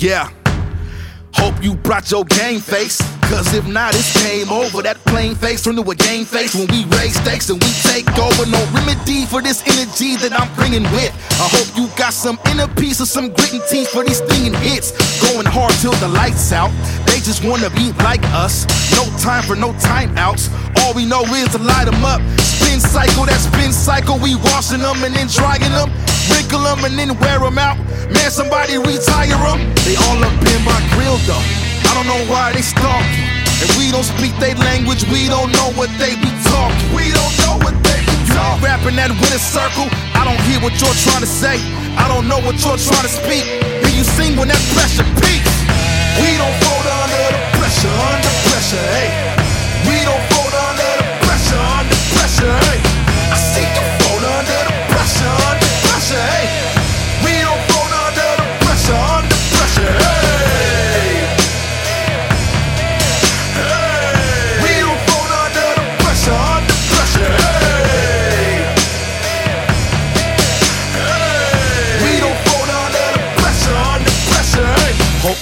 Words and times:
Yeah. 0.00 0.30
Hope 1.34 1.62
you 1.62 1.74
brought 1.74 2.10
your 2.10 2.24
game 2.24 2.60
face. 2.60 2.96
Cause 3.28 3.52
if 3.52 3.66
not, 3.68 3.94
it's 3.94 4.16
game 4.24 4.48
over. 4.48 4.80
That 4.80 4.96
plain 5.04 5.34
face 5.34 5.62
turned 5.62 5.76
to 5.76 5.84
a 5.90 5.94
game 5.94 6.24
face 6.24 6.54
when 6.54 6.66
we 6.68 6.86
raise 6.96 7.20
stakes 7.20 7.50
and 7.50 7.62
we 7.62 7.68
take 7.84 8.08
over. 8.16 8.48
No 8.48 8.64
remedy 8.72 9.26
for 9.26 9.42
this 9.42 9.60
energy 9.68 10.16
that 10.24 10.32
I'm 10.32 10.48
bringing 10.56 10.84
with. 10.96 11.12
I 11.36 11.52
hope 11.52 11.68
you 11.76 11.86
got 11.98 12.14
some 12.14 12.40
inner 12.48 12.66
peace 12.80 13.02
or 13.02 13.04
some 13.04 13.28
grit 13.28 13.52
and 13.52 13.62
teeth 13.68 13.90
for 13.90 14.02
these 14.02 14.24
stinging 14.24 14.54
hits. 14.64 14.96
Going 15.20 15.44
hard 15.44 15.72
till 15.84 15.92
the 16.00 16.08
lights 16.08 16.50
out. 16.50 16.72
They 17.04 17.20
just 17.20 17.44
wanna 17.44 17.68
be 17.68 17.92
like 18.00 18.24
us. 18.32 18.64
No 18.96 19.04
time 19.20 19.44
for 19.44 19.54
no 19.54 19.76
timeouts. 19.84 20.48
All 20.80 20.94
we 20.94 21.04
know 21.04 21.28
is 21.28 21.52
to 21.52 21.58
light 21.58 21.84
them 21.84 22.02
up. 22.08 22.24
Spin 22.60 22.80
cycle, 22.80 23.24
that 23.24 23.40
spin 23.40 23.72
cycle. 23.72 24.20
We 24.20 24.36
washing 24.52 24.84
them 24.84 25.00
and 25.00 25.16
then 25.16 25.28
drying 25.32 25.72
them. 25.72 25.88
Wrinkle 26.28 26.60
them 26.60 26.84
and 26.84 26.94
then 26.98 27.16
wear 27.16 27.40
them 27.40 27.56
out. 27.56 27.80
Man, 28.12 28.30
somebody 28.30 28.76
retire 28.76 29.40
them. 29.40 29.64
They 29.88 29.96
all 29.96 30.20
up 30.20 30.36
in 30.44 30.60
my 30.62 30.76
grill 30.92 31.16
though. 31.24 31.40
I 31.88 31.96
don't 31.96 32.06
know 32.06 32.20
why 32.28 32.52
they 32.52 32.62
stalking. 32.62 33.26
And 33.60 33.70
we 33.76 33.90
don't 33.90 34.04
speak 34.04 34.32
their 34.40 34.54
language, 34.56 35.04
we 35.12 35.28
don't 35.28 35.52
know 35.52 35.72
what 35.76 35.90
they 36.00 36.16
be 36.16 36.32
talking. 36.48 36.80
We 36.96 37.12
don't 37.12 37.34
know 37.44 37.60
what 37.60 37.76
they 37.84 38.00
be 38.04 38.16
talking. 38.32 38.64
Rapping 38.64 38.96
that 38.96 39.12
winner 39.12 39.40
circle, 39.40 39.88
I 40.16 40.24
don't 40.24 40.40
hear 40.48 40.60
what 40.60 40.76
you're 40.80 40.96
trying 41.04 41.20
to 41.20 41.28
say. 41.28 41.60
I 41.96 42.08
don't 42.08 42.28
know 42.28 42.40
what 42.40 42.56
you're 42.60 42.80
trying 42.80 43.04
to 43.04 43.12
speak. 43.12 43.69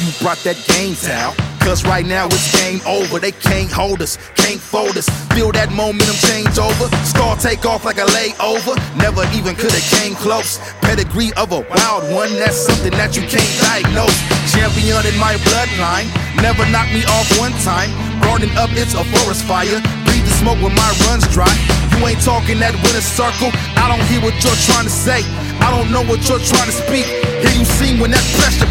You 0.00 0.10
brought 0.20 0.38
that 0.44 0.58
game 0.66 0.94
down. 1.02 1.34
Cause 1.64 1.80
right 1.84 2.04
now 2.04 2.26
it's 2.28 2.52
game 2.60 2.80
over. 2.84 3.18
They 3.18 3.32
can't 3.32 3.72
hold 3.72 4.02
us, 4.02 4.18
can't 4.36 4.60
fold 4.60 5.00
us. 5.00 5.08
Feel 5.32 5.48
that 5.56 5.72
momentum 5.72 6.12
change 6.28 6.60
over. 6.60 6.92
Star 7.08 7.40
take 7.40 7.64
off 7.64 7.88
like 7.88 7.96
a 7.96 8.04
layover. 8.12 8.76
Never 9.00 9.24
even 9.32 9.56
could 9.56 9.72
have 9.72 9.88
came 9.96 10.12
close. 10.14 10.60
Pedigree 10.84 11.32
of 11.40 11.56
a 11.56 11.64
wild 11.64 12.04
one, 12.12 12.28
that's 12.36 12.68
something 12.68 12.92
that 13.00 13.16
you 13.16 13.24
can't 13.24 13.48
diagnose. 13.64 14.12
Champion 14.52 15.08
in 15.08 15.16
my 15.16 15.40
bloodline. 15.48 16.12
Never 16.44 16.68
knocked 16.68 16.92
me 16.92 17.00
off 17.08 17.24
one 17.40 17.56
time. 17.64 17.88
Burning 18.20 18.52
up, 18.60 18.68
it's 18.76 18.92
a 18.92 19.04
forest 19.16 19.48
fire. 19.48 19.80
Breathe 20.04 20.26
the 20.28 20.34
smoke 20.36 20.60
when 20.60 20.76
my 20.76 20.90
runs 21.08 21.24
dry. 21.32 21.48
You 21.96 22.04
ain't 22.04 22.20
talking 22.20 22.60
that 22.60 22.76
winner 22.84 23.00
circle. 23.00 23.48
I 23.80 23.88
don't 23.88 24.04
hear 24.12 24.20
what 24.20 24.36
you're 24.44 24.60
trying 24.68 24.84
to 24.84 24.92
say. 24.92 25.24
I 25.64 25.72
don't 25.72 25.88
know 25.88 26.04
what 26.04 26.20
you're 26.28 26.44
trying 26.44 26.68
to 26.68 26.76
speak. 26.76 27.08
Hear 27.40 27.54
you 27.56 27.64
sing 27.64 27.96
when 27.96 28.12
that 28.12 28.26
pressure 28.36 28.68